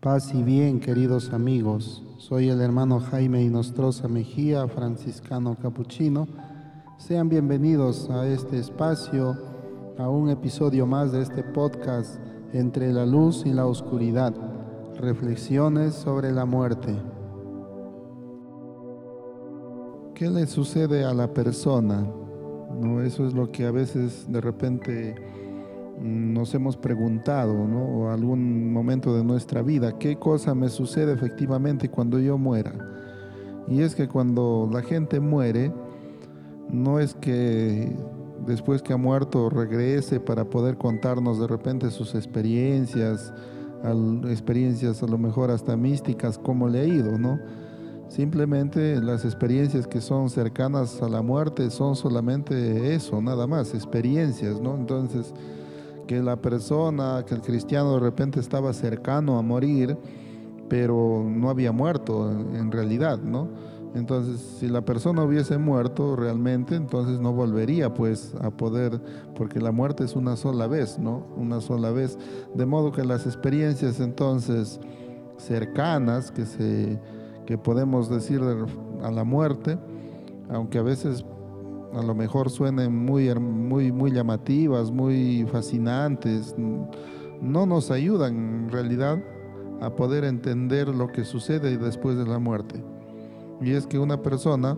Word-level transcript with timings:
Paz 0.00 0.32
y 0.34 0.42
bien, 0.42 0.80
queridos 0.80 1.30
amigos. 1.34 2.02
Soy 2.16 2.48
el 2.48 2.62
hermano 2.62 3.00
Jaime 3.00 3.42
Inostroza 3.42 4.08
Mejía, 4.08 4.66
franciscano 4.66 5.58
capuchino. 5.60 6.26
Sean 6.96 7.28
bienvenidos 7.28 8.08
a 8.08 8.26
este 8.26 8.58
espacio, 8.58 9.36
a 9.98 10.08
un 10.08 10.30
episodio 10.30 10.86
más 10.86 11.12
de 11.12 11.20
este 11.20 11.42
podcast 11.42 12.18
Entre 12.54 12.94
la 12.94 13.04
luz 13.04 13.44
y 13.44 13.52
la 13.52 13.66
oscuridad, 13.66 14.32
reflexiones 14.96 15.96
sobre 15.96 16.32
la 16.32 16.46
muerte. 16.46 16.96
¿Qué 20.14 20.30
le 20.30 20.46
sucede 20.46 21.04
a 21.04 21.12
la 21.12 21.34
persona? 21.34 22.10
No, 22.80 23.02
eso 23.02 23.26
es 23.26 23.34
lo 23.34 23.52
que 23.52 23.66
a 23.66 23.70
veces 23.70 24.24
de 24.32 24.40
repente 24.40 25.14
nos 26.00 26.54
hemos 26.54 26.76
preguntado, 26.76 27.66
¿no? 27.66 27.84
O 27.84 28.10
algún 28.10 28.72
momento 28.72 29.14
de 29.14 29.22
nuestra 29.22 29.62
vida, 29.62 29.98
¿qué 29.98 30.16
cosa 30.16 30.54
me 30.54 30.68
sucede 30.68 31.12
efectivamente 31.12 31.90
cuando 31.90 32.18
yo 32.18 32.38
muera? 32.38 32.72
Y 33.68 33.82
es 33.82 33.94
que 33.94 34.08
cuando 34.08 34.68
la 34.72 34.82
gente 34.82 35.20
muere, 35.20 35.72
no 36.70 36.98
es 36.98 37.14
que 37.14 37.94
después 38.46 38.82
que 38.82 38.92
ha 38.92 38.96
muerto 38.96 39.50
regrese 39.50 40.20
para 40.20 40.44
poder 40.44 40.76
contarnos 40.76 41.38
de 41.38 41.46
repente 41.46 41.90
sus 41.90 42.14
experiencias, 42.14 43.32
experiencias 44.28 45.02
a 45.02 45.06
lo 45.06 45.18
mejor 45.18 45.50
hasta 45.50 45.76
místicas, 45.76 46.38
cómo 46.38 46.68
le 46.68 46.80
ha 46.80 46.84
ido, 46.84 47.18
¿no? 47.18 47.38
Simplemente 48.08 49.00
las 49.00 49.24
experiencias 49.24 49.86
que 49.86 50.00
son 50.00 50.30
cercanas 50.30 51.00
a 51.00 51.08
la 51.08 51.22
muerte 51.22 51.70
son 51.70 51.94
solamente 51.94 52.94
eso, 52.94 53.22
nada 53.22 53.46
más, 53.46 53.72
experiencias, 53.72 54.60
¿no? 54.60 54.74
Entonces, 54.74 55.32
que 56.10 56.20
la 56.20 56.42
persona, 56.42 57.24
que 57.24 57.36
el 57.36 57.40
cristiano 57.40 57.94
de 57.94 58.00
repente 58.00 58.40
estaba 58.40 58.72
cercano 58.72 59.38
a 59.38 59.42
morir, 59.42 59.96
pero 60.68 61.24
no 61.24 61.50
había 61.50 61.70
muerto 61.70 62.28
en 62.32 62.72
realidad, 62.72 63.20
¿no? 63.20 63.46
Entonces, 63.94 64.40
si 64.58 64.66
la 64.66 64.80
persona 64.80 65.22
hubiese 65.22 65.56
muerto 65.56 66.16
realmente, 66.16 66.74
entonces 66.74 67.20
no 67.20 67.32
volvería 67.32 67.94
pues 67.94 68.34
a 68.40 68.50
poder, 68.50 69.00
porque 69.36 69.60
la 69.60 69.70
muerte 69.70 70.02
es 70.02 70.16
una 70.16 70.34
sola 70.34 70.66
vez, 70.66 70.98
¿no? 70.98 71.28
Una 71.36 71.60
sola 71.60 71.92
vez. 71.92 72.18
De 72.56 72.66
modo 72.66 72.90
que 72.90 73.04
las 73.04 73.24
experiencias 73.24 74.00
entonces 74.00 74.80
cercanas 75.36 76.32
que, 76.32 76.44
se, 76.44 76.98
que 77.46 77.56
podemos 77.56 78.10
decir 78.10 78.40
a 79.00 79.10
la 79.12 79.22
muerte, 79.22 79.78
aunque 80.48 80.78
a 80.78 80.82
veces 80.82 81.24
a 81.94 82.02
lo 82.02 82.14
mejor 82.14 82.50
suenen 82.50 83.04
muy, 83.04 83.34
muy, 83.34 83.92
muy 83.92 84.12
llamativas, 84.12 84.90
muy 84.90 85.46
fascinantes, 85.50 86.54
no 87.40 87.66
nos 87.66 87.90
ayudan 87.90 88.36
en 88.36 88.70
realidad 88.70 89.18
a 89.80 89.90
poder 89.90 90.24
entender 90.24 90.88
lo 90.88 91.08
que 91.08 91.24
sucede 91.24 91.76
después 91.78 92.16
de 92.16 92.26
la 92.26 92.38
muerte. 92.38 92.84
Y 93.60 93.72
es 93.72 93.86
que 93.86 93.98
una 93.98 94.22
persona 94.22 94.76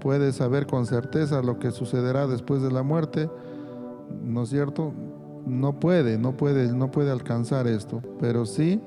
puede 0.00 0.32
saber 0.32 0.66
con 0.66 0.86
certeza 0.86 1.42
lo 1.42 1.58
que 1.58 1.70
sucederá 1.70 2.26
después 2.26 2.62
de 2.62 2.70
la 2.70 2.82
muerte, 2.82 3.28
¿no 4.22 4.42
es 4.42 4.50
cierto? 4.50 4.92
No 5.46 5.78
puede, 5.78 6.18
no 6.18 6.36
puede, 6.36 6.72
no 6.72 6.90
puede 6.90 7.10
alcanzar 7.10 7.66
esto, 7.66 8.02
pero 8.18 8.46
sí 8.46 8.80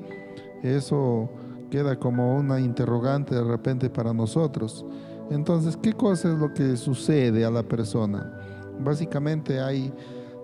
eso 0.64 1.30
queda 1.70 1.98
como 1.98 2.36
una 2.36 2.60
interrogante 2.60 3.36
de 3.36 3.44
repente 3.44 3.90
para 3.90 4.14
nosotros. 4.14 4.86
Entonces, 5.30 5.78
¿qué 5.78 5.94
cosa 5.94 6.32
es 6.34 6.40
lo 6.40 6.54
que 6.54 6.76
sucede 6.76 7.46
a 7.46 7.52
la 7.52 7.64
persona? 7.64 8.34
Básicamente 8.80 9.60
hay 9.60 9.94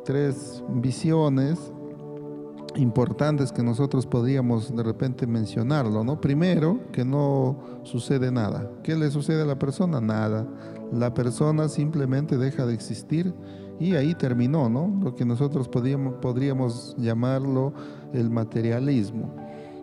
tres 0.03 0.63
visiones 0.69 1.71
importantes 2.75 3.51
que 3.51 3.63
nosotros 3.63 4.05
podríamos 4.05 4.75
de 4.75 4.83
repente 4.83 5.25
mencionarlo, 5.25 6.03
¿no? 6.03 6.19
Primero, 6.19 6.79
que 6.91 7.05
no 7.05 7.57
sucede 7.83 8.31
nada. 8.31 8.69
¿Qué 8.83 8.95
le 8.95 9.09
sucede 9.09 9.41
a 9.41 9.45
la 9.45 9.57
persona? 9.57 10.01
Nada. 10.01 10.45
La 10.91 11.13
persona 11.13 11.69
simplemente 11.69 12.37
deja 12.37 12.65
de 12.65 12.73
existir 12.73 13.33
y 13.79 13.95
ahí 13.95 14.13
terminó, 14.13 14.69
¿no? 14.69 14.93
Lo 15.03 15.15
que 15.15 15.25
nosotros 15.25 15.67
podríamos, 15.67 16.15
podríamos 16.15 16.95
llamarlo 16.97 17.73
el 18.13 18.29
materialismo, 18.29 19.33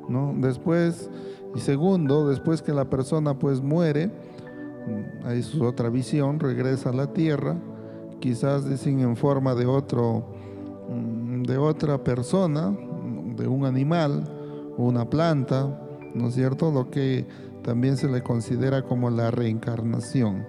¿no? 0.09 0.35
Después, 0.39 1.11
y 1.55 1.61
segundo, 1.61 2.29
después 2.29 2.63
que 2.63 2.73
la 2.73 2.89
persona 2.89 3.39
pues 3.39 3.61
muere, 3.61 4.11
ahí 5.25 5.43
su 5.43 5.63
otra 5.65 5.89
visión, 5.89 6.41
regresa 6.41 6.91
a 6.91 6.93
la 6.93 7.13
tierra, 7.13 7.57
quizás 8.21 8.69
dicen 8.69 9.01
en 9.01 9.17
forma 9.17 9.55
de 9.55 9.67
otro, 9.67 10.25
mm, 10.89 11.43
de 11.43 11.59
otra 11.59 12.03
persona, 12.03 12.77
de 13.37 13.47
un 13.47 13.65
animal, 13.65 14.25
una 14.77 15.09
planta, 15.09 15.81
¿no 16.15 16.29
es 16.29 16.35
cierto? 16.35 16.71
Lo 16.71 16.91
que 16.91 17.27
también 17.63 17.97
se 17.97 18.09
le 18.09 18.23
considera 18.23 18.83
como 18.83 19.11
la 19.11 19.31
reencarnación. 19.31 20.45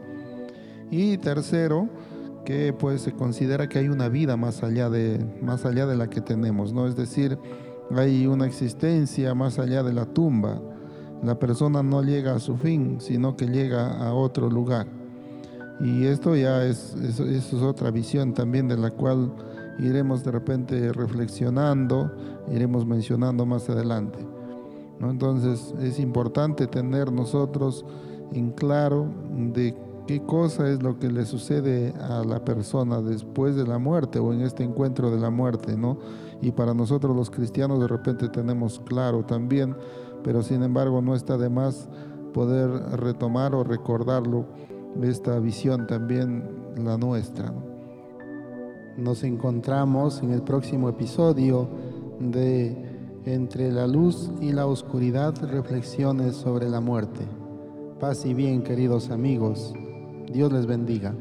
Y 0.92 1.18
tercero, 1.18 1.90
que 2.46 2.74
pues 2.74 3.02
se 3.02 3.14
considera 3.14 3.70
que 3.70 3.80
hay 3.80 3.88
una 3.88 4.10
vida 4.10 4.36
más 4.36 4.64
allá 4.64 4.90
de, 4.90 5.26
más 5.42 5.66
allá 5.66 5.86
de 5.86 5.96
la 5.96 6.10
que 6.10 6.22
tenemos, 6.22 6.74
¿no? 6.74 6.88
Es 6.88 6.96
decir, 6.96 7.38
hay 7.96 8.28
una 8.28 8.46
existencia 8.46 9.34
más 9.34 9.60
allá 9.60 9.84
de 9.84 9.94
la 9.94 10.06
tumba 10.06 10.62
la 11.24 11.40
persona 11.40 11.82
no 11.82 12.04
llega 12.04 12.36
a 12.36 12.40
su 12.40 12.58
fin, 12.58 12.98
sino 13.00 13.36
que 13.36 13.48
llega 13.48 13.98
a 14.06 14.14
otro 14.14 14.50
lugar. 14.50 14.88
Y 15.80 16.06
esto 16.06 16.36
ya 16.36 16.66
es, 16.66 16.96
es, 16.96 17.54
otra 17.54 17.92
visión 17.92 18.34
también 18.34 18.68
de 18.68 18.78
la 18.78 18.92
cual 18.92 19.32
iremos 19.80 20.24
de 20.24 20.32
repente 20.32 20.94
reflexionando, 20.94 22.12
iremos 22.52 22.86
mencionando 22.86 23.46
más 23.46 23.70
adelante. 23.70 24.20
¿no? 25.00 25.10
Entonces 25.10 25.74
es 25.82 26.00
importante 26.00 26.68
tener 26.68 27.12
nosotros 27.12 27.86
en 28.34 28.52
claro 28.52 29.08
de 29.32 29.76
qué 30.08 30.22
cosa 30.22 30.70
es 30.70 30.84
lo 30.84 31.00
que 31.00 31.10
le 31.10 31.26
sucede 31.26 31.94
a 32.02 32.24
la 32.24 32.44
persona 32.44 33.02
después 33.02 33.56
de 33.56 33.66
la 33.66 33.78
muerte 33.78 34.20
o 34.20 34.34
en 34.34 34.42
este 34.42 34.64
encuentro 34.64 35.10
de 35.10 35.20
la 35.20 35.30
muerte, 35.30 35.78
¿no? 35.78 35.98
Y 36.42 36.52
para 36.52 36.74
nosotros 36.74 37.16
los 37.16 37.30
cristianos 37.30 37.80
de 37.80 37.88
repente 37.88 38.28
tenemos 38.28 38.82
claro 38.86 39.24
también 39.24 39.76
pero 40.24 40.44
sin 40.44 40.64
embargo 40.64 41.02
no 41.02 41.16
está 41.16 41.38
de 41.38 41.50
más 41.50 41.90
poder 42.34 42.70
retomar 43.00 43.54
o 43.56 43.64
recordarlo, 43.64 44.46
esta 45.02 45.40
visión 45.40 45.88
también 45.88 46.44
la 46.78 46.98
nuestra. 46.98 47.54
Nos 48.98 49.24
encontramos 49.24 50.22
en 50.22 50.32
el 50.32 50.44
próximo 50.44 50.90
episodio 50.90 51.68
de 52.20 52.90
Entre 53.26 53.72
la 53.72 53.88
luz 53.88 54.32
y 54.42 54.52
la 54.52 54.66
oscuridad, 54.66 55.34
reflexiones 55.50 56.36
sobre 56.36 56.70
la 56.70 56.82
muerte. 56.82 57.22
Paz 57.98 58.26
y 58.26 58.34
bien, 58.34 58.64
queridos 58.64 59.12
amigos. 59.12 59.74
Dios 60.30 60.52
les 60.52 60.66
bendiga. 60.66 61.16